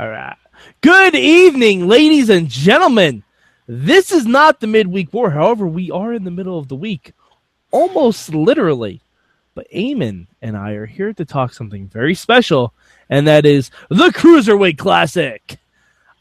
[0.00, 0.34] All right.
[0.80, 3.22] Good evening, ladies and gentlemen.
[3.66, 5.30] This is not the midweek war.
[5.30, 7.12] However, we are in the middle of the week,
[7.70, 9.02] almost literally.
[9.54, 12.72] But Eamon and I are here to talk something very special,
[13.10, 15.58] and that is the Cruiserweight Classic.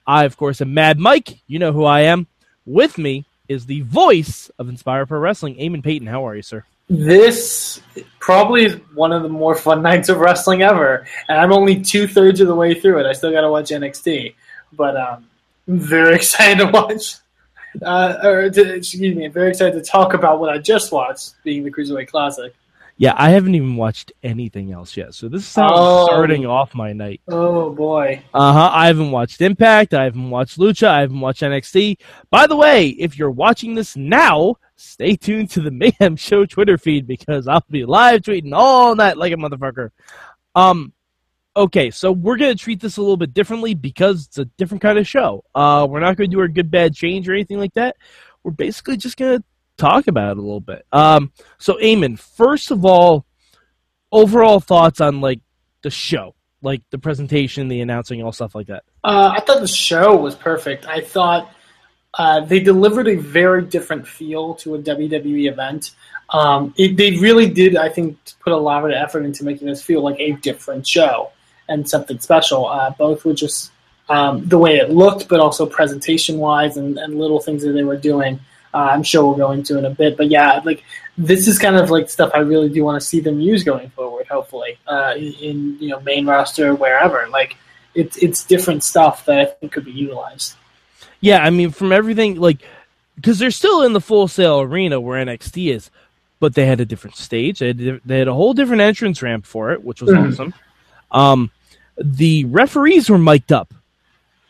[0.05, 1.39] I, of course, am Mad Mike.
[1.47, 2.27] You know who I am.
[2.65, 6.07] With me is the voice of Inspire Pro Wrestling, Eamon Paton.
[6.07, 6.65] How are you, sir?
[6.89, 7.81] This
[8.19, 12.07] probably is one of the more fun nights of wrestling ever, and I'm only two
[12.07, 13.05] thirds of the way through it.
[13.05, 14.33] I still got to watch NXT,
[14.73, 15.27] but um,
[15.67, 17.15] I'm very excited to watch.
[17.83, 21.35] Uh, or to, excuse me, I'm very excited to talk about what I just watched,
[21.43, 22.53] being the Cruiserweight Classic.
[22.97, 26.01] Yeah, I haven't even watched anything else yet, so this is how Oh.
[26.01, 27.21] I'm starting off my night.
[27.29, 28.21] Oh boy!
[28.33, 28.71] Uh huh.
[28.73, 29.93] I haven't watched Impact.
[29.93, 30.87] I haven't watched Lucha.
[30.87, 31.97] I haven't watched NXT.
[32.31, 36.77] By the way, if you're watching this now, stay tuned to the Mayhem Show Twitter
[36.77, 39.89] feed because I'll be live tweeting all night like a motherfucker.
[40.55, 40.93] Um,
[41.55, 44.97] okay, so we're gonna treat this a little bit differently because it's a different kind
[44.97, 45.43] of show.
[45.53, 47.97] Uh, we're not gonna do our good bad change or anything like that.
[48.43, 49.43] We're basically just gonna
[49.77, 50.85] talk about it a little bit.
[50.91, 53.25] Um, so Eamon, first of all,
[54.11, 55.41] overall thoughts on like
[55.81, 58.83] the show, like the presentation, the announcing, all stuff like that.
[59.03, 60.85] Uh, I thought the show was perfect.
[60.85, 61.53] I thought
[62.15, 65.91] uh, they delivered a very different feel to a WWE event.
[66.29, 69.81] Um, it, they really did, I think, put a lot of effort into making this
[69.81, 71.31] feel like a different show
[71.67, 72.67] and something special.
[72.67, 73.71] Uh, both were just
[74.09, 77.83] um, the way it looked, but also presentation wise and, and little things that they
[77.83, 78.39] were doing.
[78.73, 80.83] Uh, I'm sure we'll go into in a bit, but yeah, like
[81.17, 83.89] this is kind of like stuff I really do want to see them use going
[83.89, 84.27] forward.
[84.27, 87.27] Hopefully, uh, in, you know main roster wherever.
[87.29, 87.55] Like
[87.95, 90.55] it's it's different stuff that I think could be utilized.
[91.21, 92.59] Yeah, I mean, from everything, like,
[93.15, 95.91] because they're still in the Full Sail arena where NXT is,
[96.39, 97.59] but they had a different stage.
[97.59, 100.31] They had, they had a whole different entrance ramp for it, which was Mhm.
[100.31, 100.53] awesome.
[101.11, 101.51] Um,
[101.97, 103.73] the referees were mic'd up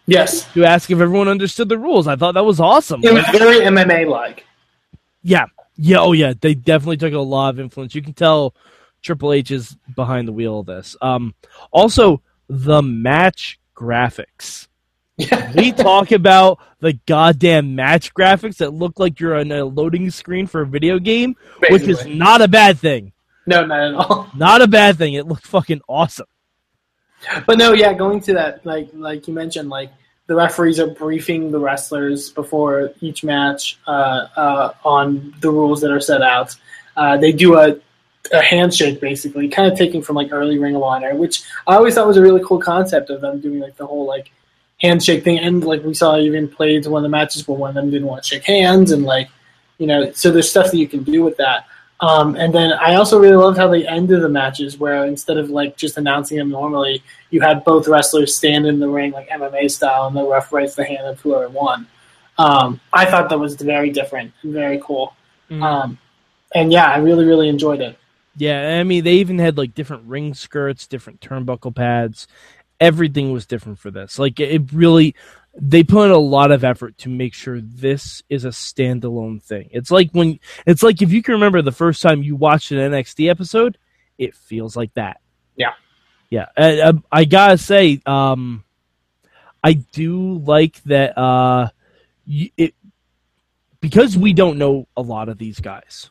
[0.05, 2.07] Yes, to ask if everyone understood the rules.
[2.07, 3.03] I thought that was awesome.
[3.03, 4.45] it was very MMA like.
[5.23, 5.45] Yeah,
[5.77, 7.95] yeah, oh yeah, they definitely took a lot of influence.
[7.95, 8.53] You can tell
[9.01, 10.95] Triple H is behind the wheel of this.
[11.01, 11.33] Um,
[11.71, 14.67] also, the match graphics.
[15.55, 20.47] We talk about the goddamn match graphics that look like you're on a loading screen
[20.47, 21.35] for a video game,
[21.69, 23.11] which is not a bad thing.
[23.45, 24.29] no, not at all.
[24.35, 25.15] Not a bad thing.
[25.15, 26.27] It looked fucking awesome.
[27.45, 29.91] But no, yeah, going to that, like like you mentioned, like
[30.27, 35.91] the referees are briefing the wrestlers before each match uh, uh, on the rules that
[35.91, 36.55] are set out.
[36.95, 37.75] Uh, they do a,
[38.31, 41.95] a handshake, basically, kind of taking from like early Ring of Honor, which I always
[41.95, 44.31] thought was a really cool concept of them doing like the whole like
[44.81, 45.39] handshake thing.
[45.39, 48.07] And like we saw even played one of the matches where one of them didn't
[48.07, 49.29] want to shake hands, and like
[49.77, 51.65] you know, so there's stuff that you can do with that.
[52.01, 55.49] Um, and then I also really loved how they ended the matches, where instead of
[55.49, 59.69] like just announcing them normally, you had both wrestlers stand in the ring like MMA
[59.69, 61.87] style, and the ref raised the hand of whoever won.
[62.37, 65.13] Um, I thought that was very different and very cool.
[65.51, 65.97] Um,
[66.53, 67.97] and yeah, I really really enjoyed it.
[68.37, 72.27] Yeah, I mean, they even had like different ring skirts, different turnbuckle pads.
[72.79, 74.17] Everything was different for this.
[74.19, 75.15] Like, it really,
[75.55, 79.69] they put in a lot of effort to make sure this is a standalone thing.
[79.71, 82.77] It's like when, it's like if you can remember the first time you watched an
[82.77, 83.77] NXT episode,
[84.17, 85.19] it feels like that.
[85.55, 85.73] Yeah.
[86.29, 86.47] Yeah.
[86.57, 88.63] I, I, I gotta say, um,
[89.63, 91.69] I do like that, uh,
[92.27, 92.73] it,
[93.81, 96.09] because we don't know a lot of these guys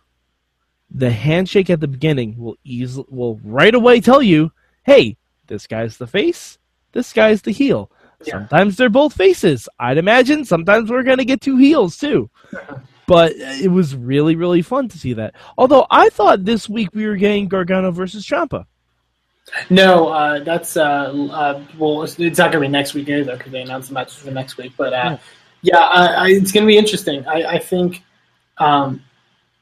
[0.91, 4.51] the handshake at the beginning will easily will right away tell you,
[4.85, 5.17] hey,
[5.49, 6.59] this guy's the face,
[6.93, 7.91] this guy's the heel.
[8.25, 8.33] Yeah.
[8.33, 9.69] Sometimes they're both faces.
[9.79, 12.31] I'd imagine sometimes we're gonna get two heels too.
[13.07, 15.35] But it was really, really fun to see that.
[15.57, 18.67] Although I thought this week we were getting Gargano versus Ciampa.
[19.71, 23.51] No, uh, that's uh, uh, well, it's it's not gonna be next week either because
[23.51, 24.73] they announced the matches for next week.
[24.77, 25.17] But uh,
[25.63, 27.27] yeah, I, I, it's gonna be interesting.
[27.27, 28.03] I, I think,
[28.59, 29.03] um,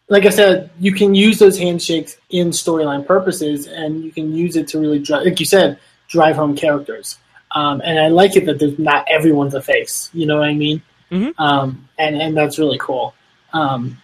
[0.08, 4.56] like I said, you can use those handshakes in storyline purposes, and you can use
[4.56, 5.78] it to really drive, like you said,
[6.08, 7.18] drive home characters.
[7.54, 10.10] Um, and I like it that there's not everyone's a face.
[10.12, 10.82] You know what I mean?
[11.10, 11.32] Mhm.
[11.38, 13.14] Um, and and that's really cool.
[13.52, 13.98] Um,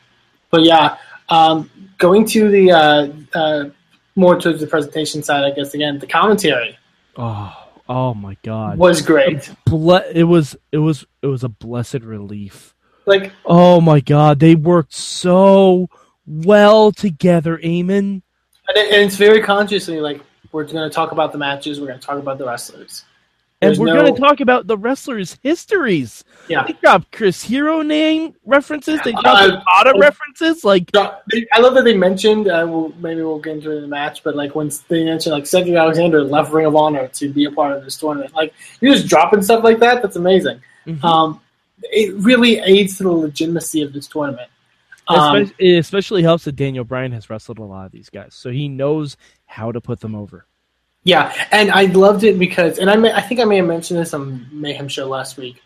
[0.50, 0.96] but yeah,
[1.28, 3.64] um, going to the uh, uh,
[4.16, 5.74] more towards the presentation side, I guess.
[5.74, 6.78] Again, the commentary
[7.16, 7.52] Oh,
[7.88, 8.78] oh my god.
[8.78, 9.50] was great.
[9.66, 12.74] Ble- it was it was it was a blessed relief.
[13.06, 15.88] Like, Oh my god, they worked so
[16.26, 18.22] well together, Eamon.
[18.68, 20.20] and, it, and it's very consciously like
[20.52, 23.04] we're going to talk about the matches, we're going to talk about the wrestlers,
[23.62, 26.22] And we're no- going to talk about the wrestlers' histories.
[26.48, 26.64] Yeah.
[26.66, 29.00] They dropped Chris Hero name references.
[29.02, 30.62] They dropped Uh, Okada uh, references.
[30.64, 32.48] Like, I love that they mentioned.
[32.48, 35.32] Uh, we'll, maybe we'll get into it in the match, but like when they mentioned
[35.32, 38.52] like Cedric Alexander left Ring of Honor to be a part of this tournament, like
[38.82, 40.02] you're just dropping stuff like that.
[40.02, 40.60] That's amazing.
[40.86, 41.02] Mhm.
[41.02, 41.40] Um,
[41.84, 44.48] it really aids to the legitimacy of this tournament.
[45.08, 48.50] Um, it especially helps that Daniel Bryan has wrestled a lot of these guys, so
[48.50, 50.46] he knows how to put them over.
[51.04, 53.98] Yeah, and I loved it because, and I may, I think I may have mentioned
[53.98, 55.60] this on Mayhem Show last week.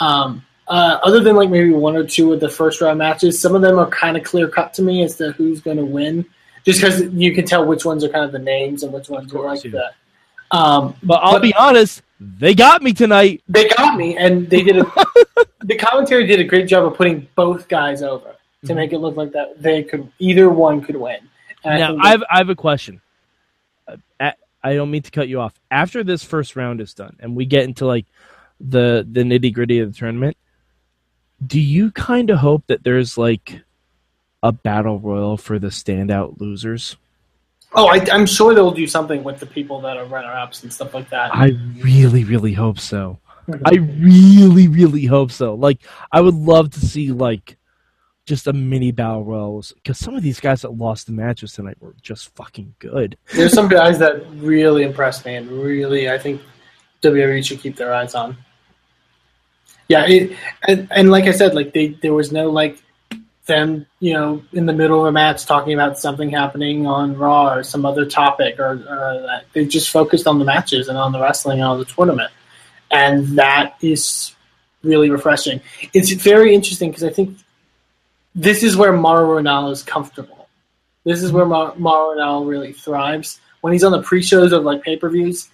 [0.00, 3.54] Um, uh, other than like maybe one or two of the first round matches, some
[3.54, 6.26] of them are kind of clear cut to me as to who's going to win,
[6.66, 9.32] just because you can tell which ones are kind of the names and which ones
[9.34, 9.70] are like yeah.
[9.70, 10.56] the.
[10.56, 13.42] Um, But I'll But- be honest, they got me tonight.
[13.48, 14.78] they got me, and they did.
[14.78, 14.84] A,
[15.64, 18.34] the commentary did a great job of putting both guys over
[18.64, 18.76] to Mhm.
[18.76, 21.18] make it look like that they could either one could win.
[21.64, 23.00] And I now, think I've I have a question.
[23.88, 25.52] I, a- I don't mean to cut you off.
[25.70, 28.06] After this first round is done, and we get into like
[28.60, 30.36] the the nitty gritty of the tournament,
[31.44, 33.60] do you kind of hope that there's like
[34.42, 36.96] a battle royal for the standout losers?
[37.74, 40.72] Oh, I, I'm sure they'll do something with the people that are runner ups and
[40.72, 41.34] stuff like that.
[41.34, 43.18] I really, really hope so.
[43.64, 45.54] I really, really hope so.
[45.54, 45.80] Like,
[46.10, 47.58] I would love to see like
[48.26, 51.76] just a mini battle royals because some of these guys that lost the matches tonight
[51.80, 53.18] were just fucking good.
[53.34, 56.40] There's some guys that really impressed me, and really, I think
[57.02, 58.36] WWE should keep their eyes on.
[59.88, 60.36] Yeah, it,
[60.66, 62.82] and and like I said, like they there was no like
[63.46, 67.52] them, you know, in the middle of a match talking about something happening on Raw
[67.52, 71.12] or some other topic, or, or that they just focused on the matches and on
[71.12, 72.32] the wrestling and on the tournament,
[72.90, 74.34] and that is
[74.82, 75.60] really refreshing.
[75.92, 77.38] It's very interesting because I think
[78.34, 80.48] this is where Mauro Ranallo is comfortable.
[81.04, 83.40] This is where Mar- Mauro Ranallo really thrives.
[83.60, 85.48] When he's on the pre-shows of like pay-per-views,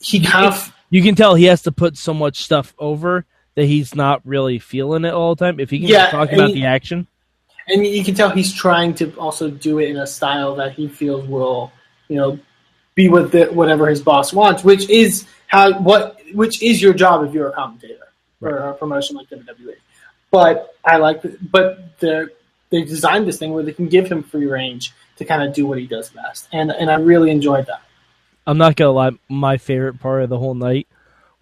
[0.00, 3.24] he kind of You can tell he has to put so much stuff over
[3.54, 5.60] that he's not really feeling it all the time.
[5.60, 7.06] If he can Yeah, talk about he- the action,
[7.68, 10.88] and you can tell he's trying to also do it in a style that he
[10.88, 11.72] feels will,
[12.08, 12.38] you know,
[12.94, 17.24] be with the, whatever his boss wants, which is how what which is your job
[17.26, 18.08] if you're a commentator
[18.40, 19.74] for a promotion like WWE.
[20.30, 22.30] But I like, the, but the
[22.70, 25.66] they designed this thing where they can give him free range to kind of do
[25.66, 27.82] what he does best, and and I really enjoyed that.
[28.46, 29.10] I'm not gonna lie.
[29.28, 30.88] My favorite part of the whole night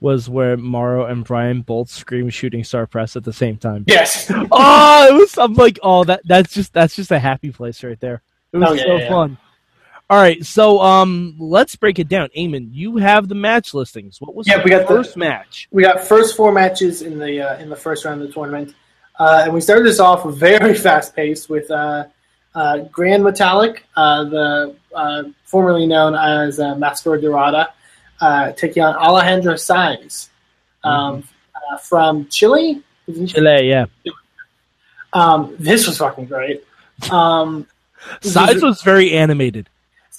[0.01, 3.85] was where Mauro and Brian both scream "Shooting Star Press" at the same time.
[3.87, 5.39] Yes, oh, it was.
[5.39, 8.23] I'm like, oh, that that's just that's just a happy place right there.
[8.53, 9.39] It was Oh, yeah, so yeah, fun.
[10.11, 12.31] All right, so um, let's break it down.
[12.35, 14.21] Eamon, you have the match listings.
[14.23, 15.69] What was Yeah, the we got the- first match?
[15.71, 18.75] we got first four matches in the uh, in the first round of the tournament,
[19.19, 22.07] uh, and we started this off very fast paced with uh,
[22.55, 27.69] uh, Gran Metalik, uh, the uh, formerly known as uh, Mascara Dorada,
[28.21, 30.29] uh, taking on Alejandro Saez
[30.85, 31.25] um,
[31.55, 32.83] uh, from Chile.
[33.27, 33.87] Chile, yeah.
[35.13, 36.65] Um, this was fucking great.
[37.11, 37.67] Um,
[38.21, 39.69] Saez was very animated.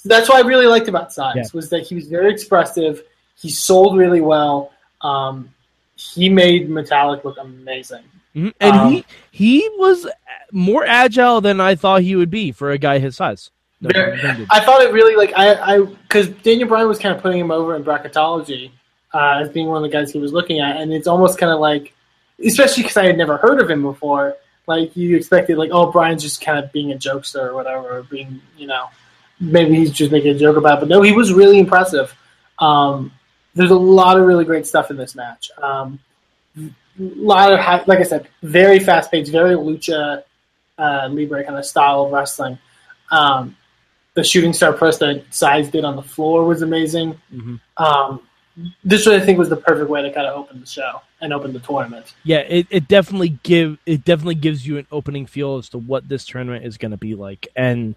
[0.04, 1.42] that's what I really liked about Saez Yeah.
[1.54, 3.02] was that he was very expressive.
[3.38, 4.72] He sold really well.
[5.00, 5.50] Um,
[5.96, 8.04] he made Metalik look amazing.
[8.34, 8.52] Mhm.
[8.60, 10.06] And Um, he he was
[10.52, 13.50] more agile than I thought he would be for a guy his size.
[13.82, 17.50] I thought it really like I I because Daniel Bryan was kind of putting him
[17.50, 18.70] over in bracketology
[19.14, 21.52] uh, as being one of the guys he was looking at, and it's almost kind
[21.52, 21.94] of like,
[22.44, 24.36] especially because I had never heard of him before.
[24.66, 28.02] Like you expected, like oh Bryan's just kind of being a jokester or whatever, or
[28.02, 28.88] being you know
[29.40, 30.78] maybe he's just making a joke about.
[30.78, 30.80] It.
[30.80, 32.14] But no, he was really impressive.
[32.58, 33.12] Um,
[33.54, 35.50] there's a lot of really great stuff in this match.
[35.60, 35.98] Um,
[36.58, 40.22] a lot of high, like I said, very fast paced, very lucha
[40.78, 42.58] uh, libre kind of style of wrestling.
[43.10, 43.56] Um,
[44.14, 47.20] the shooting star press that Saez did on the floor was amazing.
[47.32, 47.60] Mhm.
[47.76, 48.20] Um,
[48.84, 51.52] this I think was the perfect way to kind of open the show and open
[51.52, 52.14] the tournament.
[52.24, 56.08] Yeah, it, it definitely give it definitely gives you an opening feel as to what
[56.08, 57.48] this tournament is going to be like.
[57.56, 57.94] And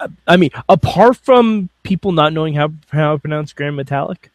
[0.00, 4.30] uh, I mean, apart from people not knowing how how to pronounce Gran Metalik,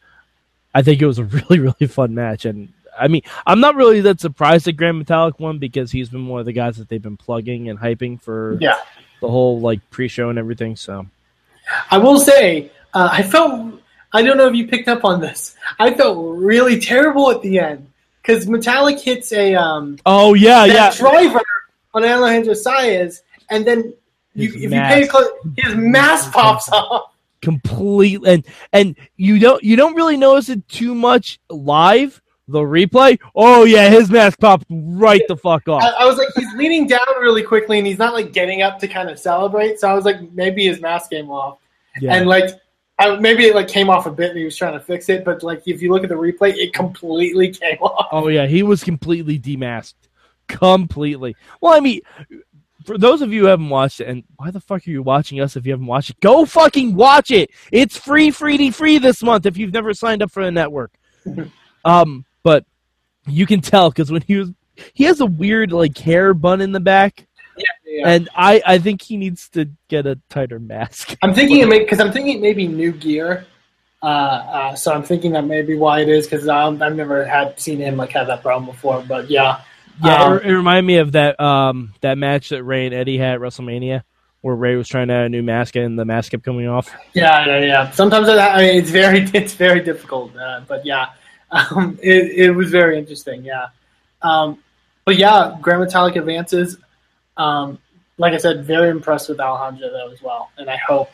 [0.74, 2.46] I think it was a really really fun match.
[2.46, 6.28] And I mean, I'm not really that surprised that Gran Metalik won because he's been
[6.28, 8.76] one of the guys that they've been plugging and hyping for Yeah,
[9.22, 10.76] the whole like pre-show and everything.
[10.76, 11.08] So
[11.92, 13.82] I will say uh, I felt
[14.14, 15.56] I don't know if you picked up on this.
[15.80, 17.88] I felt really terrible at the end
[18.22, 21.42] because Metalik hits a um, oh yeah yeah driver
[21.94, 23.94] on Alejandro Saez, and then
[24.36, 24.96] you, if mask.
[24.96, 25.28] you pay close,
[25.58, 27.12] his mask pops off.
[27.42, 33.18] completely and and you don't you don't really notice it too much live the replay
[33.36, 36.88] oh yeah his mask popped right the fuck off I, I was like, he's leaning
[36.88, 39.80] down really quickly, and he's not like getting up to kind of celebrate.
[39.80, 41.60] So I was like, maybe his mask came off.
[42.02, 42.50] yeah And like,
[42.98, 45.24] I, maybe it like came off a bit and he was trying to fix it,
[45.24, 48.08] but like if you look at the replay, it completely came off.
[48.12, 49.96] Oh yeah, he was completely demasked,
[50.48, 51.36] completely.
[51.62, 52.02] Well, I mean,
[52.86, 55.40] for those of you who haven't watched it, and why the fuck are you watching
[55.42, 56.20] us if you haven't watched it?
[56.20, 57.52] Go fucking watch it.
[57.72, 60.92] It's free, free, free this month if you've never signed up for the network.
[61.86, 62.66] um, but
[63.28, 64.52] you can tell because when he was,
[64.94, 67.28] he has a weird like hair bun in the back.
[67.58, 68.10] Yeah, yeah.
[68.10, 71.16] And I, I think he needs to get a tighter mask.
[71.22, 73.46] I'm thinking it because I'm thinking it may be new gear.
[74.02, 77.60] Uh, uh, so I'm thinking that may be why it is because I've never had
[77.60, 79.04] seen him like have that problem before.
[79.06, 79.62] But yeah,
[80.04, 83.18] Yeah, Um, it, it reminded me of that um that match that Ray and Eddie
[83.18, 84.04] had at WrestleMania,
[84.42, 86.90] where Ray was trying to add a new mask and the mask kept coming off.
[87.14, 87.92] Yeah, yeah, yeah.
[87.92, 91.08] Sometimes I I mean, it's very it's very difficult, uh, but yeah,
[91.52, 93.44] um, it it was very interesting.
[93.44, 93.68] Yeah,
[94.22, 94.60] um,
[95.06, 96.78] but yeah, Gran Metalik advances.
[97.38, 97.80] Um,
[98.18, 101.10] like I said, very impressed with Alejandro though as well, and I hope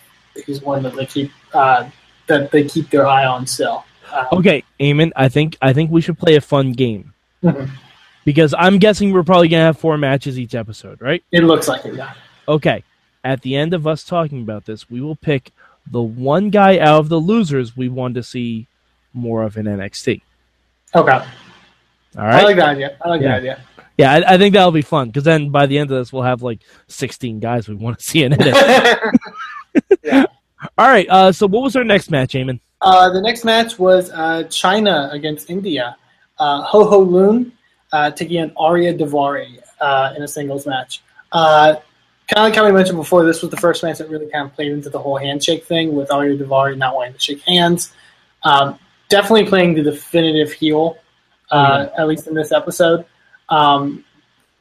[0.45, 1.89] he's one that they keep uh,
[2.27, 3.85] that they keep their eye on still.
[4.11, 7.13] Um, Okay, Eamon, I think I think we should play a fun game
[7.43, 7.69] mhm.
[8.23, 11.23] because I'm guessing we're probably gonna have four matches each episode, right?
[11.31, 11.95] It looks like it.
[11.95, 12.13] Yeah.
[12.47, 12.83] Okay.
[13.23, 15.51] At the end of us talking about this, we will pick
[15.89, 18.67] the one guy out of the losers we want to see
[19.13, 20.21] more of in NXT.
[20.95, 21.11] Okay.
[21.11, 21.25] All
[22.23, 22.35] right.
[22.35, 22.97] I like that idea.
[23.01, 23.27] I like Yeah.
[23.27, 23.61] that idea.
[23.97, 26.23] yeah, I, I think that'll be fun because then by the end of this, we'll
[26.23, 29.15] have like 16 guys we want to see in NXT.
[30.77, 31.07] All right.
[31.09, 32.59] Uh, so what was our next match, Eamon?
[32.81, 35.95] Uh, the next match was uh, China against India.
[36.39, 37.51] Uh, Ho Ho Loon
[37.91, 41.01] uh, taking on Ariya Daivari uh, in a singles match.
[41.31, 41.75] Uh,
[42.27, 44.45] kind of like how we mentioned before, this was the first match that really kind
[44.47, 47.93] of played into the whole handshake thing with Ariya Daivari not wanting to shake hands.
[48.43, 48.77] Um,
[49.15, 50.97] definitely playing the definitive heel,
[51.49, 53.05] uh, at least in this episode.
[53.47, 54.03] Um,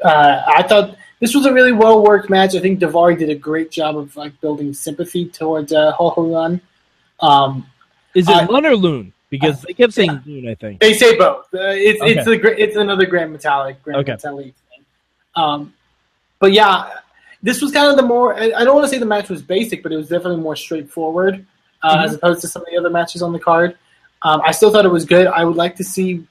[0.05, 2.55] uh, I thought this was a really well worked match.
[2.55, 6.61] I think Daivari did a great job of like building sympathy towards uh, Ho.
[7.21, 7.67] Um,
[8.15, 9.13] Is it Uh, Lun or Loon?
[9.29, 10.79] Because they kept saying Loon, I think.
[10.81, 11.47] They say both.
[11.53, 12.13] Uh, it's Okay.
[12.15, 14.13] it's a it's another Gran Metalik Gran Okay.
[14.13, 14.83] Metalik thing.
[15.35, 15.75] Um,
[16.39, 16.91] but yeah,
[17.43, 18.39] this was kind of the more.
[18.39, 20.55] I I don't want to say the match was basic, but it was definitely more
[20.55, 21.45] straightforward
[21.83, 22.05] uh, Mhm.
[22.05, 23.77] as opposed to some of the other matches on the card.
[24.25, 25.27] Um, I still thought it was good.
[25.27, 26.27] I would like to see.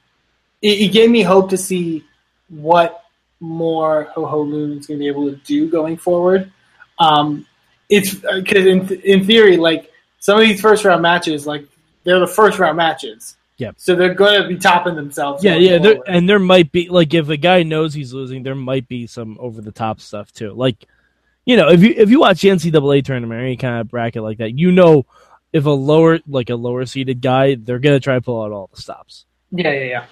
[0.61, 2.03] It, it gave me hope to see
[2.49, 3.05] what
[3.39, 6.51] more Ho Ho Loon is going to be able to do going forward.
[6.99, 7.45] Um,
[7.89, 11.65] it's because in in theory, like some of these first round matches, like
[12.03, 13.35] they're the first round matches.
[13.57, 13.75] Yep.
[13.77, 15.43] So they're going to be topping themselves.
[15.43, 18.55] Yeah, yeah, there, and there might be like if a guy knows he's losing, there
[18.55, 20.53] might be some over the top stuff too.
[20.53, 20.85] Like,
[21.45, 24.23] you know, if you if you watch the NCAA tournament or any kind of bracket
[24.23, 25.05] like that, you know,
[25.53, 28.69] if a lower like a lower seeded guy, they're gonna try to pull out all
[28.73, 29.25] the stops.
[29.51, 30.05] yeah, yeah, yeah.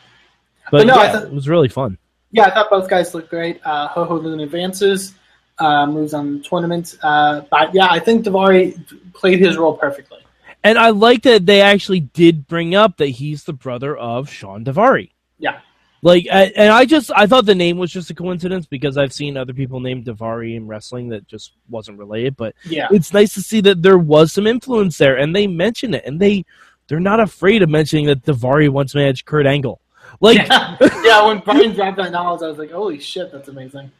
[0.71, 1.97] But, But no, I yeah, thought- it was really fun.
[2.31, 3.59] Yeah, I thought both guys looked great.
[3.65, 5.13] Uh, Ho Ho Loon advances,
[5.59, 6.95] uh, moves on the tournament.
[7.03, 10.19] Uh, but yeah, I think Daivari played his role perfectly.
[10.63, 14.63] And I like that they actually did bring up that he's the brother of Shawn
[14.63, 15.09] Daivari.
[15.39, 15.59] Yeah.
[16.03, 19.13] Like, I- and I just I thought the name was just a coincidence because I've
[19.13, 22.35] seen other people named Daivari in wrestling that just wasn't related.
[22.35, 22.87] But Yeah.
[22.91, 26.19] it's nice to see that there was some influence there, and they mention it, and
[26.19, 26.45] they
[26.87, 29.79] they're not afraid of mentioning that Daivari once managed Kurt Angle.
[30.19, 30.75] Like, yeah.
[31.03, 33.91] yeah, when Brian dropped that knowledge, I was like, holy shit, that's amazing.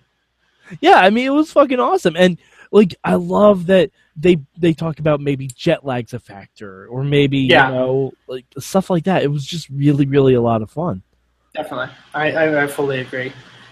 [0.82, 2.38] Yeah, I mean, it was fucking awesome, and
[2.72, 7.40] like I love that they they talk about maybe jet lag's a factor, or maybe
[7.40, 7.68] Yeah.
[7.70, 9.24] you know like stuff like that.
[9.24, 11.04] It was just really really a lot of fun.
[11.54, 11.90] Definitely.
[12.14, 13.32] I, I, I fully agree.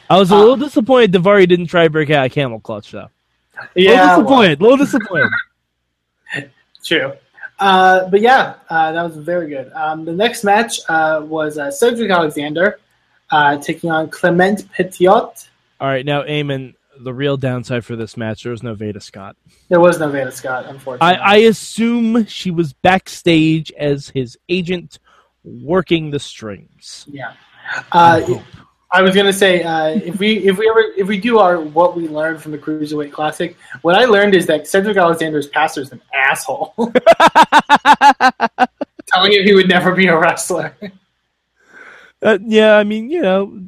[0.10, 2.92] I was a Uh, little disappointed Daivari didn't try to break out a camel clutch
[2.92, 3.10] though.
[3.58, 4.60] A Yeah, little well, disappointed.
[4.60, 5.30] A little disappointed.
[6.86, 7.14] true.
[7.60, 9.72] Uh, but yeah, uh, that was very good.
[9.74, 12.80] Um, the next match uh, was uh, Cedric Alexander
[13.32, 15.48] uh, taking on Clement Petiot.
[15.82, 19.36] All right, now Eamon, the real downside for this match, there was no Veda Scott.
[19.68, 21.18] There was no Veda Scott, unfortunately.
[21.18, 25.00] I, I assume she was backstage as his agent
[25.44, 27.06] working the strings.
[27.10, 27.34] yeah.
[27.92, 28.22] Uh,
[28.92, 31.96] I was gonna say uh, if we if we ever if we do our what
[31.96, 35.92] we learned from the cruiserweight classic, what I learned is that Cedric Alexander's pastor is
[35.92, 36.74] an asshole,
[39.08, 40.76] telling him he would never be a wrestler.
[42.22, 43.62] Uh, yeah, I mean, you know,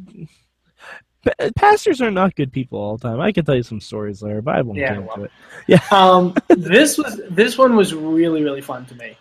[1.55, 3.22] pastors are not good people all the time.
[3.22, 5.91] I can tell you some stories later, but I won't Yeah, get into it.
[5.93, 9.17] um, this was this one was really really fun to me.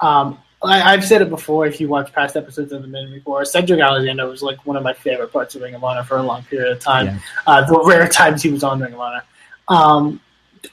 [0.00, 1.66] Um, I, I've said it before.
[1.66, 4.82] If you watch past episodes of the Minute Before, Cedric Alexander was like one of
[4.82, 7.06] my favorite parts of Ring of Honor for a long period of time.
[7.06, 7.18] Yeah.
[7.46, 9.22] Uh, the rare times he was on Ring of Honor.
[9.68, 10.20] Um,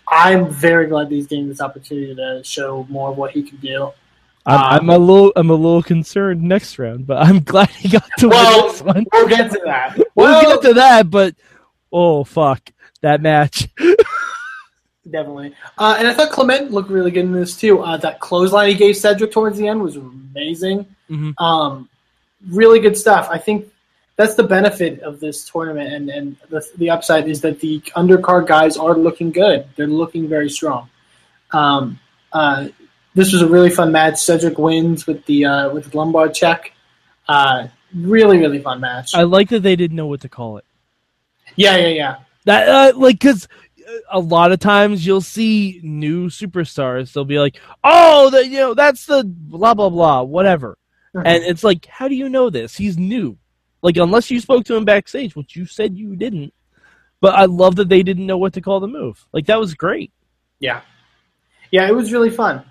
[0.08, 3.58] I'm very glad that he's getting this opportunity to show more of what he can
[3.58, 3.92] do.
[4.46, 7.90] I'm, I'm Um, a little, I'm a little concerned next round, but I'm glad he
[7.90, 9.06] got to Well, win this one.
[9.12, 9.98] We'll get to that.
[9.98, 11.36] We'll Well, get to that, but
[11.92, 12.72] oh fuck,
[13.02, 13.68] that match.
[15.10, 15.54] definitely.
[15.78, 17.80] Uh, and I thought Clement looked really good in this too.
[17.82, 20.86] Uh, that clothesline he gave Cedric towards the end was amazing.
[21.10, 21.34] Mhm.
[21.42, 21.90] Um,
[22.50, 23.28] really good stuff.
[23.32, 23.68] I think
[24.16, 28.48] that's the benefit of this tournament, and and the, the upside is that the undercard
[28.48, 29.66] guys are looking good.
[29.76, 30.90] They're looking very strong.
[31.52, 32.00] Um,
[32.32, 32.68] uh,
[33.16, 34.18] this was a really fun match.
[34.20, 36.74] Cedric wins with the uh, with the lumbar check.
[37.28, 39.12] Uh, really, really fun match.
[39.16, 40.66] I like that they didn't know what to call it.
[41.56, 42.16] yeah, yeah, yeah.
[42.46, 43.48] That uh, like because
[44.12, 47.14] a lot of times you'll see new superstars.
[47.14, 50.78] They'll be like, "Oh, the you know that's the blah blah blah whatever,"
[51.14, 52.76] and it's like, how do you know this?
[52.76, 53.38] He's new.
[53.82, 56.54] Like unless you spoke to him backstage, which you said you didn't.
[57.20, 59.26] But I love that they didn't know what to call the move.
[59.32, 60.12] Like that was great.
[60.60, 60.82] Yeah,
[61.72, 62.64] yeah, it was really fun.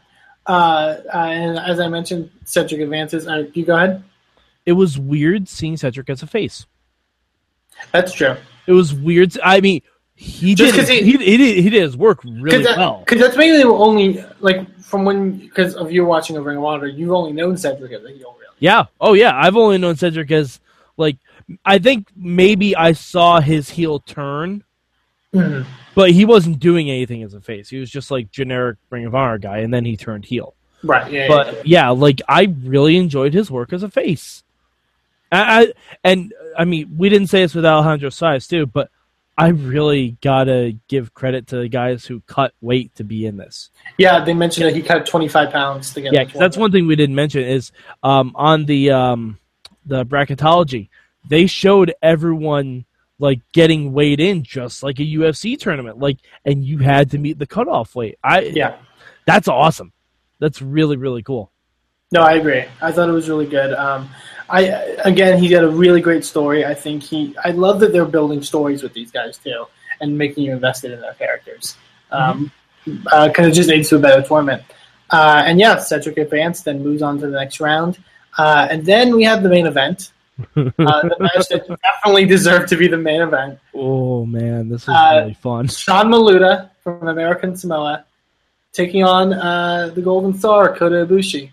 [0.47, 3.27] Uh, uh, and as I mentioned, Cedric advances.
[3.27, 4.03] Uh, you go ahead.
[4.67, 6.67] It was weird seeing Cedric as a face.
[7.93, 8.37] That's true.
[8.67, 9.39] It was weird.
[9.43, 9.83] I mean,
[10.23, 13.05] he Just did 'cause he, he- he, did he did his work really Because well.
[13.09, 17.13] that's mainly only like from when because of you watching a Ring of Honor, you've
[17.13, 18.55] only known Cedric as a heel, really.
[18.59, 18.85] Yeah.
[19.01, 19.33] Oh yeah.
[19.35, 20.61] I've only known Cedric as
[20.99, 21.17] like
[21.65, 24.63] I think maybe I saw his heel turn,
[25.35, 25.67] mm-hmm.
[25.95, 27.71] but he wasn't doing anything as a face.
[27.71, 30.53] He was just like generic Ring of Honor guy, and then he turned heel.
[30.83, 31.11] Right.
[31.11, 31.23] Yeah.
[31.23, 34.43] yeah, But yeah, like I really enjoyed his work as a face.
[35.33, 35.73] I, I
[36.05, 38.91] and I mean we didn't say this with Alejandro Saez too, but
[39.41, 43.71] I really gotta give credit to the guys who cut weight to be in this.
[43.99, 44.23] yeah.
[44.25, 46.13] They mentioned that he cut twenty five pounds to get.
[46.13, 49.39] Yeah, that's one thing we didn't mention is um, on the um,
[49.87, 50.89] the bracketology,
[51.29, 52.85] they showed everyone
[53.19, 57.39] like getting weighed in just like a UFC tournament, like, and you had to meet
[57.39, 58.19] the cutoff weight.
[58.25, 58.77] I Yeah.
[59.27, 59.93] that's awesome.
[60.39, 61.51] That's really really cool.
[62.13, 62.65] No, I agree.
[62.83, 63.73] I thought it was really good.
[63.73, 64.11] Um,
[64.51, 64.63] I
[65.05, 66.65] again, he's got a really great story.
[66.67, 67.35] I think he.
[67.45, 69.67] I love that they're building stories with these guys too,
[70.01, 71.77] and making you invested in their characters.
[72.11, 72.51] Um,
[72.85, 74.63] because it just leads to a better tournament.
[75.11, 78.03] Uh, and yeah, Cedric advanced, then moves on to the next round,
[78.39, 80.13] uh, and then we have the main event.
[80.57, 83.59] uh, the match that definitely deserved to be the main event.
[83.75, 85.69] Oh man, this is Uh, really fun.
[85.69, 88.05] Sean Maluta from American Samoa
[88.73, 91.51] taking on uh, the Golden Star Kota Ibushi.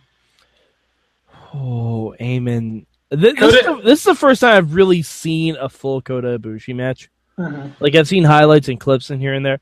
[1.58, 2.86] Oh, Amen.
[3.10, 6.38] This, this, is the, this is the first time I've really seen a full Kota
[6.40, 7.10] Ibushi match.
[7.38, 7.74] Mhm.
[7.80, 9.60] Like I've seen highlights and clips in here and there.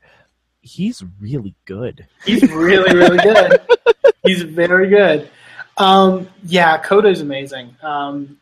[0.60, 2.06] He's really good.
[2.24, 3.60] He's really, really good.
[4.24, 5.30] He's very good.
[5.76, 7.76] Um, yeah, is amazing.
[7.82, 8.38] Um,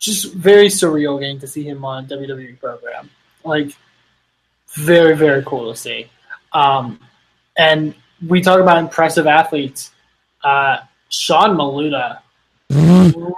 [0.00, 3.10] just very surreal getting to see him on WWE program.
[3.44, 3.76] Like,
[4.74, 6.08] very, very cool to see.
[6.52, 6.98] Um,
[7.56, 7.94] and
[8.26, 9.92] we talk about impressive athletes.
[10.42, 10.78] Uh,
[11.08, 12.18] Sean Maluta,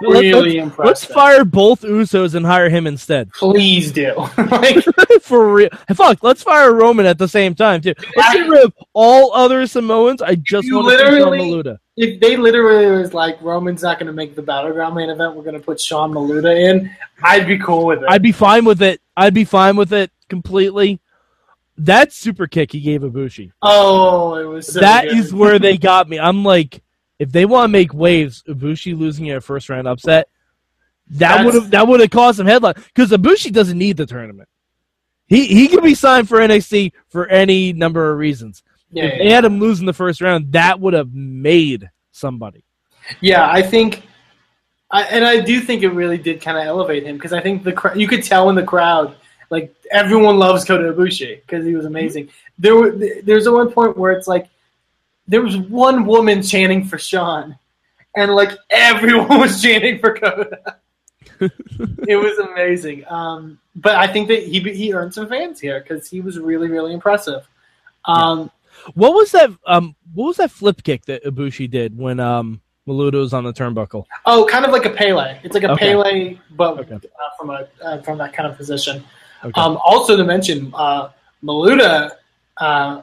[0.01, 0.85] really impressive.
[0.85, 3.31] Let's fire both Usos and hire him instead.
[3.33, 4.13] Please do.
[4.37, 4.83] like,
[5.21, 5.69] For real.
[5.93, 7.93] Fuck, let's fire Roman at the same time, too.
[8.15, 10.21] Let's get rid of all other Samoans.
[10.21, 11.77] I just want to see Sean Maluta.
[11.97, 15.43] if they literally was like Roman's not going to make the battleground main event, we're
[15.43, 16.89] going to put Sean Maluta in.
[17.23, 18.05] I'd be cool with it.
[18.09, 19.01] I'd be fine with it.
[19.17, 20.99] I'd be fine with it completely.
[21.77, 23.51] That super kick he gave Ibushi.
[23.61, 25.17] oh, it was so That good.
[25.17, 26.17] is where they got me.
[26.19, 26.81] I'm like,
[27.19, 30.27] if they want to make waves, Ibushi losing in a first round upset,
[31.11, 34.49] that would have that would have caused some headline because Ibushi doesn't need the tournament.
[35.27, 38.63] He he can be signed for NXT for any number of reasons.
[38.91, 41.89] yeah, if yeah, they had him lose in the first round, that would have made
[42.11, 42.63] somebody.
[43.21, 44.03] Yeah, I think,
[44.89, 47.63] I, and I do think it really did kind of elevate him because I think
[47.63, 49.15] the you could tell in the crowd,
[49.49, 52.29] like everyone loves Kota Ibushi because he was amazing.
[52.57, 52.91] There, were,
[53.23, 54.49] there's a one point where it's like
[55.27, 57.57] there was one woman chanting for Sean,
[58.15, 60.77] and like everyone was chanting for Kota.
[61.39, 63.03] it was amazing.
[63.09, 66.69] Um, but I think that he he earned some fans here because he was really
[66.69, 67.47] really impressive.
[68.05, 68.51] Um,
[68.93, 69.49] What was that?
[69.65, 73.51] Um, what was that flip kick that Ibushi did when um Maluta was on the
[73.53, 74.05] turnbuckle?
[74.25, 75.39] Oh, kind of like a Pele.
[75.43, 75.93] It's like a Okay.
[75.93, 76.95] Pele, but Okay.
[76.95, 76.99] uh,
[77.37, 79.03] from a uh, from that kind of position.
[79.43, 79.59] Okay.
[79.59, 81.09] Um, also to mention, uh,
[81.43, 82.11] Maluta
[82.57, 83.01] uh,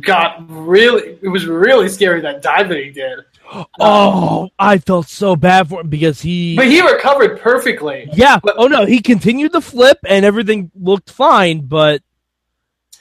[0.00, 1.18] got really.
[1.22, 3.20] It was really scary that dive that he did,
[3.80, 6.56] oh, I felt so bad for him because he.
[6.56, 8.08] but he recovered perfectly.
[8.12, 8.38] yeah.
[8.42, 12.02] but- oh no, he continued the flip and everything looked fine, but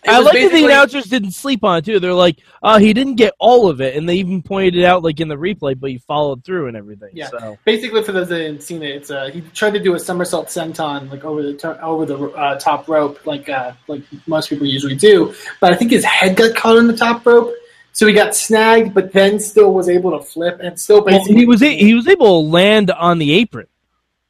[0.08, 2.00] I was like that the announcers didn't sleep on it too.
[2.00, 5.04] They're like, uh, he didn't get all of it, and they even pointed it out
[5.04, 7.10] like in the replay, but he followed through and everything.
[7.14, 7.28] Yeah.
[7.28, 10.00] So Basically, for those that haven't seen it, it's uh, he tried to do a
[10.00, 14.50] somersault senton like over the tur- over the uh, top rope, like uh, like most
[14.50, 15.34] people usually do.
[15.60, 17.54] But I think his head got caught on the top rope,
[17.92, 21.36] so he got snagged, but then still was able to flip and still Well, basically
[21.36, 23.68] he was a- he was able to land on the apron.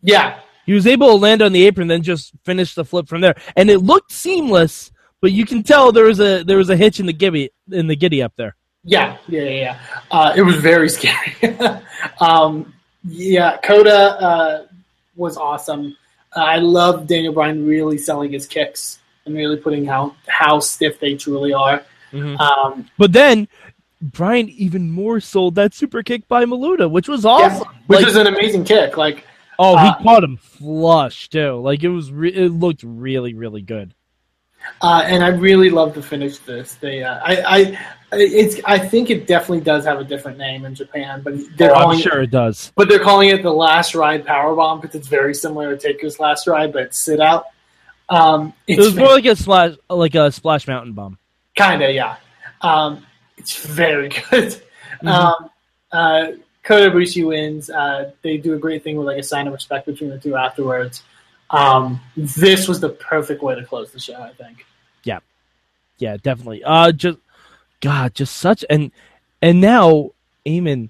[0.02, 3.22] yeah He was able to land on the apron, then just finish the flip from
[3.22, 4.92] there, and it looked seamless.
[5.22, 7.88] But you can tell there was a there was a hitch in the giddy in
[7.88, 8.56] the giddy up there.
[8.86, 9.50] Yeah, yeah, yeah.
[9.50, 9.80] yeah.
[10.10, 11.36] Uh, it was very scary.
[12.22, 14.66] um, yeah, Kota uh,
[15.16, 15.96] was awesome.
[16.36, 21.16] I love Daniel Bryan really selling his kicks and really putting how how stiff they
[21.16, 21.84] truly are.
[22.14, 22.40] Mhm.
[22.40, 23.48] Um, But then
[24.02, 27.68] Bryan even more sold that super kick by Maluta, which was yeah, awesome.
[27.88, 28.96] which Like, is an amazing kick.
[28.98, 29.26] Like,
[29.60, 31.56] oh, he uh, caught him flush too.
[31.60, 33.94] Like it was, re- it looked really, really good.
[34.82, 36.76] Uh, and I really love to finish this.
[36.76, 37.80] They, uh, I, I,
[38.14, 41.76] it's, I think it definitely does have a different name in Japan, but they're Oh,
[41.76, 42.72] I'm calling sure it, it does.
[42.76, 46.48] but they're calling it the Last Ride Powerbomb because it's very similar to Taker's Last
[46.48, 47.46] Ride, but sit out.
[48.10, 51.18] Um, It was more like a splash, like a splash mountain bomb.
[51.56, 52.16] Kind of, yeah.
[52.62, 53.06] Um,
[53.38, 54.62] it's very good.
[55.04, 55.08] Mhm.
[55.08, 55.50] Um,
[55.92, 56.28] uh,
[56.64, 57.70] Kota Ibushi wins.
[57.70, 60.36] Uh, they do a great thing with like a sign of respect between the two
[60.36, 61.04] afterwards.
[61.52, 64.66] Um, this was the perfect way to close the show, I think.
[65.04, 65.20] Yeah,
[65.98, 66.64] yeah, definitely.
[66.64, 67.18] Uh, just
[67.82, 68.92] God, just such and
[69.42, 70.12] and now,
[70.46, 70.90] Eamon,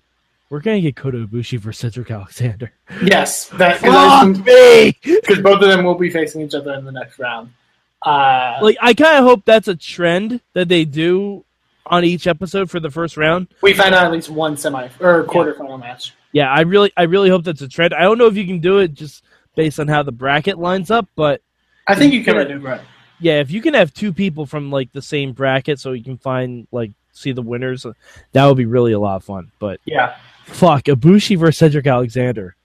[0.50, 2.72] we're gonna get Kota Ibushi for Cedric Alexander.
[3.04, 4.98] Yes, that Fuck me!
[5.04, 7.54] because both of them will be facing each other in the next round.
[8.02, 11.44] Uh, Like, I kind of hope that's a trend that they do
[11.86, 13.48] on each episode for the first round.
[13.62, 16.14] we find out at least one semi or quarterfinal match.
[16.32, 17.94] Yeah, I really, I really hope that's a trend.
[17.94, 19.24] I don't know if you can do it just
[19.56, 21.42] based on how the bracket lines up, but
[21.88, 22.82] I think you can maneuver it.
[23.20, 26.18] yeah, if you can have two people from like the same bracket, so you can
[26.18, 27.86] find like see the winners,
[28.32, 29.52] that would be really a lot of fun.
[29.60, 32.56] But Yeah, fuck, Ibushi versus Cedric Alexander,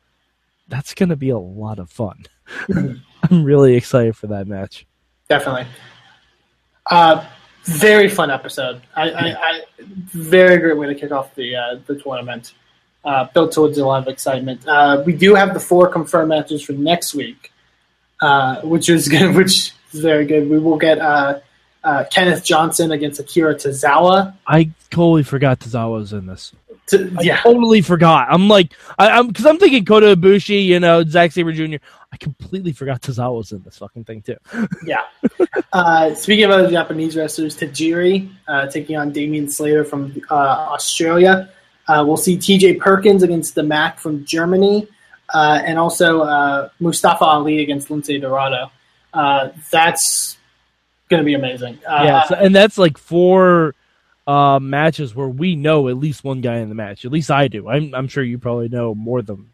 [0.69, 2.25] that's gonna be a lot of fun.
[3.31, 4.87] I'm really excited for that match.
[5.29, 5.67] definitely.
[6.91, 7.25] Uh,
[7.65, 8.83] very fun episode.
[8.95, 12.53] I, I, I very great way to kick off the uh, the tournament.
[13.05, 14.67] Uh, built towards a lot of excitement.
[14.67, 17.53] Uh, we do have the four confirmed matches for next week,
[18.23, 19.35] uh, which is good.
[19.37, 20.49] Which is very good.
[20.49, 21.41] We will get uh,
[21.85, 24.35] uh, Kenneth Johnson against Akira Tozawa.
[24.47, 26.55] I totally forgot Tozawa was in this.
[26.89, 28.29] To, I yeah, totally forgot.
[28.31, 31.77] I'm like, I, I'm because I'm thinking Kota Ibushi, you know, Zack Sabre Jr.
[32.13, 34.37] I completely forgot Tozawa was in this fucking thing too.
[34.87, 35.03] yeah.
[35.73, 41.51] Uh, speaking of other Japanese wrestlers, Tajiri uh, taking on Damian Slater from uh, Australia.
[41.87, 42.75] Uh, we'll see T.J.
[42.75, 44.89] Perkins against the Mac from Germany,
[45.33, 48.71] uh, and also uh, Mustafa Ali against Lince Dorado.
[49.13, 50.39] Uh, that's
[51.09, 51.79] going to be amazing.
[51.87, 53.75] Uh, yeah, so, and that's like four
[54.27, 57.05] uh, matches where we know at least one guy in the match.
[57.05, 57.69] At least I do.
[57.69, 59.51] I'm, I'm sure you probably know more than.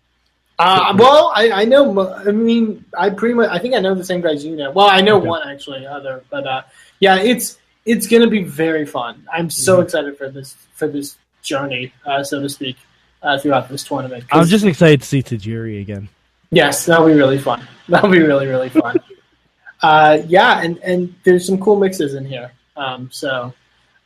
[0.59, 2.13] Uh, well, I, I know.
[2.15, 3.49] I mean, I pretty much.
[3.51, 4.71] I think I know the same guys you know.
[4.71, 5.27] Well, I know Okay.
[5.27, 6.63] one actually, other, but uh,
[7.01, 9.27] yeah, it's it's going to be very fun.
[9.33, 9.85] I'm so Mhm.
[9.85, 12.77] excited for this for this journey, uh, so to speak,
[13.23, 14.25] uh, throughout this tournament.
[14.33, 16.09] I'm just excited to see Tajiri again.
[16.51, 17.67] yes, that'll be really fun.
[17.89, 18.99] That'll be really really fun.
[19.83, 22.53] uh, yeah, and and there's some cool mixes in here.
[22.77, 23.53] Um, so.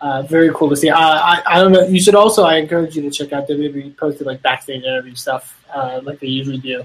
[0.00, 0.90] Uh, very cool to see.
[0.90, 1.86] Uh, I, I don't know.
[1.86, 2.42] You should also.
[2.42, 6.26] I encourage you to check out WWE posted like backstage interview stuff, uh, like they
[6.26, 6.84] usually do.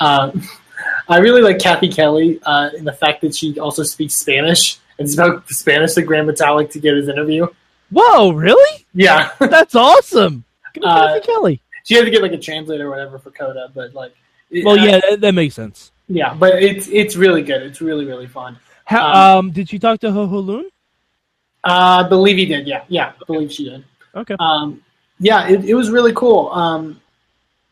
[0.00, 0.42] Um,
[1.08, 5.10] I really like Cathy Kelley uh, in the fact that she also speaks Spanish and
[5.10, 7.46] spoke Spanish to Gran Metalik to get his interview.
[7.90, 8.86] Whoa, really?
[8.94, 10.44] Yeah, That's awesome.
[10.74, 11.60] Good Uh, Kelley.
[11.84, 14.14] she had to get like a translator or whatever for Kota, but like,
[14.50, 15.90] it- Well, uh, yeah, that, that makes sense.
[16.08, 17.62] yeah, but it's it's really good.
[17.62, 18.58] It's really really fun.
[18.84, 20.64] How, um, did you talk to Ho Ho Loon?
[21.64, 22.66] Uh, I believe he did.
[22.66, 23.84] Yeah, yeah, I believe she did.
[24.14, 24.36] Okay.
[24.40, 24.82] Um,
[25.20, 26.48] yeah, it, it was really cool.
[26.50, 27.00] Um,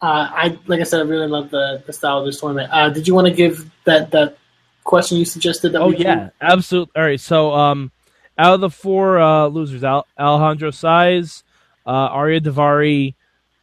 [0.02, 2.68] uh, I like I said, I really love the, the style of this tournament.
[2.72, 4.37] Uh, did you want to give that that
[4.85, 5.72] question you suggested?
[5.72, 6.92] That Oh yeah, absolutely.
[6.96, 7.90] All right, so um,
[8.38, 11.42] out of the four uh, losers, Al- Alejandro Saez,
[11.87, 13.14] uh, Ariya Daivari,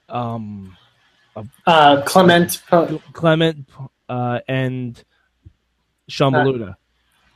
[0.09, 0.75] um,
[1.65, 2.61] uh, Clement.
[2.69, 3.67] Po- Clement,
[4.09, 5.01] uh, and
[6.07, 6.75] Sean Uh, Maluta.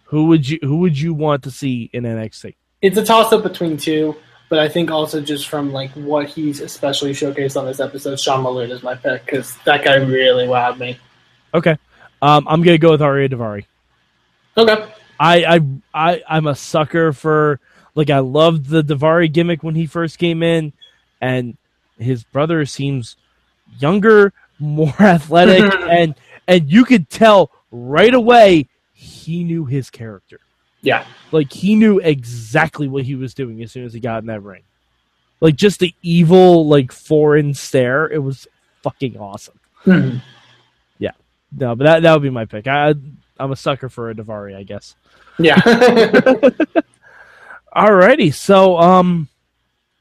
[0.06, 2.56] Who would you Who would you want to see in NXT?
[2.82, 4.16] it's a toss up between two,
[4.50, 8.44] but I think also just from like what he's especially showcased on this episode, Sean
[8.44, 10.98] Malone is my pick because that guy really wowed me.
[11.54, 11.76] Okay,
[12.22, 13.66] um, I'm gonna go with Arya Davari.
[14.56, 14.86] Okay.
[15.20, 15.62] I, I
[15.94, 17.60] I I'm a sucker for
[17.96, 20.74] like I loved the Daivari gimmick when he first came in,
[21.22, 21.58] and
[21.98, 23.16] his brother seems
[23.80, 26.16] younger, more athletic, and
[26.48, 30.40] and you could tell right away he knew his character.
[30.82, 31.06] Yeah.
[31.32, 34.42] Like he knew exactly what he was doing as soon as he got in that
[34.42, 34.64] ring.
[35.42, 38.08] Like just the evil, like foreign stare.
[38.08, 38.48] It was
[38.84, 39.60] fucking awesome.
[39.86, 40.22] Mhm.
[41.52, 42.68] No, but that that would be my pick.
[42.68, 42.94] I
[43.40, 44.96] I'm a sucker for a Daivari, I guess.
[45.38, 45.56] Yeah.
[47.76, 49.28] Alrighty, so um,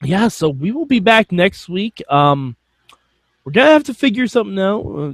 [0.03, 2.03] yeah, so we will be back next week.
[2.09, 2.57] Um,
[3.44, 4.81] we're gonna have to figure something out.
[4.87, 5.12] Uh,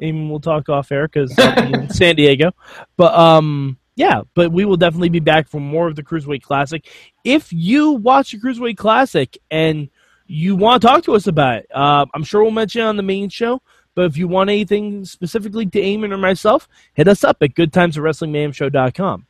[0.00, 2.52] Amy will talk off air because be San Diego,
[2.96, 6.86] but um, yeah, but we will definitely be back for more of the Cruiserweight Classic.
[7.24, 9.88] If you watch the Cruiserweight Classic and
[10.26, 12.96] you want to talk to us about it, uh, I'm sure we'll mention it on
[12.96, 13.62] the main show.
[13.96, 19.26] But if you want anything specifically to Eamon or myself, hit us up at goodtimeswrestlingmayhemshow.com.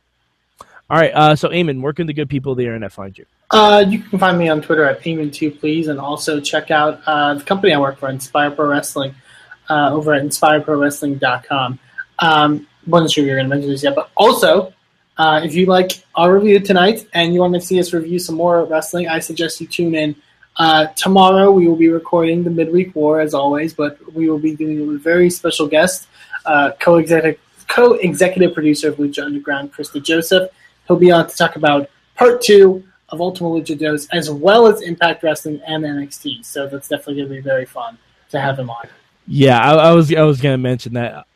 [0.89, 3.25] All right, uh, so Eamon, where can the good people of the internet find you?
[3.49, 7.35] Uh, you can find me on Twitter at Eamon2, please, and also check out uh,
[7.35, 9.15] the company I work for, Inspire Pro Wrestling,
[9.69, 11.79] uh, over at inspireprowrestling.com.
[12.19, 14.73] Um, wasn't sure you were going to mention this yet, but also,
[15.17, 18.35] uh, if you like our review tonight and you want to see us review some
[18.35, 20.15] more wrestling, I suggest you tune in.
[20.57, 24.55] Uh, tomorrow we will be recording the midweek war as always, but we will be
[24.55, 26.07] doing a very special guest,
[26.45, 30.49] uh, co-executive, co-executive producer of Lucha Underground, Chris DeJoseph.
[30.87, 34.81] He'll be on to talk about part two of Ultima Lucha Dos, as well as
[34.81, 36.43] Impact Wrestling and NXT.
[36.43, 37.97] So that's definitely going to be very fun
[38.31, 38.87] to have him on.
[39.27, 41.27] Yeah, I, I was I was going to mention that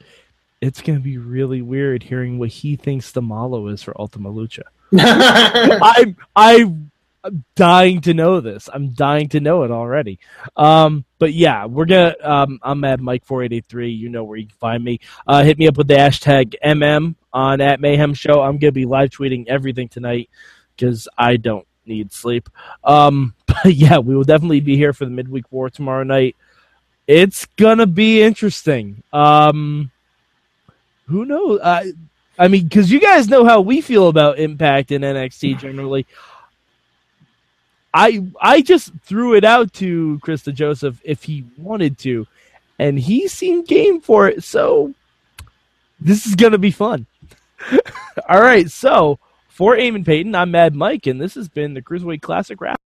[0.62, 4.32] it's going to be really weird hearing what he thinks the malo is for Ultima
[4.32, 4.64] Lucha.
[6.36, 6.91] I'm
[7.24, 8.68] I'm dying to know this.
[8.74, 10.20] I'm dying to know it already.
[10.56, 12.16] Um, but yeah, we're gonna.
[12.24, 13.92] Um, I'm at Mike four eight eight three.
[13.92, 15.00] You know where you can find me.
[15.28, 18.42] Uh, hit me up with the hashtag MM on at Mayhem Show.
[18.42, 20.30] I'm gonna be live tweeting everything tonight
[20.76, 22.50] because I don't need sleep.
[22.84, 26.36] Um, but yeah, we will definitely be here for the midweek war tomorrow night.
[27.06, 29.04] It's gonna be interesting.
[29.14, 29.92] Um,
[31.06, 31.60] who knows?
[31.64, 31.92] I,
[32.40, 36.08] I mean, because you guys know how we feel about Impact and NXT generally.
[37.94, 42.28] I I just threw it out to Chris DeJoseph if he wanted to,
[42.80, 44.44] and he seemed game for it.
[44.44, 44.94] So
[46.00, 47.06] this is gonna be fun.
[48.30, 52.22] All right, so for Eamon Paton, I'm Mad Mike, and this has been the Cruiserweight
[52.22, 52.82] Classic Wrap.